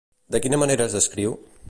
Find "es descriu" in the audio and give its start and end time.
0.91-1.37